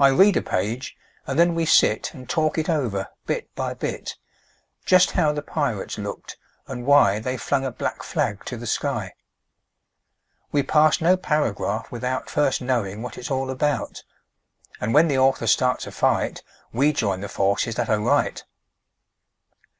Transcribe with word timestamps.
I 0.00 0.08
read 0.08 0.36
a 0.36 0.42
page, 0.42 0.96
and 1.28 1.38
then 1.38 1.54
we 1.54 1.64
sit 1.64 2.12
And 2.12 2.28
talk 2.28 2.58
it 2.58 2.68
over, 2.68 3.06
bit 3.24 3.54
by 3.54 3.72
bit; 3.72 4.16
Just 4.84 5.12
how 5.12 5.30
the 5.30 5.42
pirates 5.42 5.96
looked, 5.96 6.36
and 6.66 6.84
why 6.84 7.20
They 7.20 7.36
flung 7.36 7.64
a 7.64 7.70
black 7.70 8.02
flag 8.02 8.44
to 8.46 8.56
the 8.56 8.66
sky. 8.66 9.14
We 10.50 10.64
pass 10.64 11.00
no 11.00 11.16
paragraph 11.16 11.92
without 11.92 12.28
First 12.30 12.60
knowing 12.60 13.00
what 13.00 13.16
it's 13.16 13.30
all 13.30 13.48
about, 13.48 14.02
And 14.80 14.92
when 14.92 15.06
the 15.06 15.18
author 15.18 15.46
starts 15.46 15.86
a 15.86 15.92
fight 15.92 16.42
We 16.72 16.92
join 16.92 17.20
the 17.20 17.28
forces 17.28 17.76
that 17.76 17.88
are 17.88 18.00
right. 18.00 18.42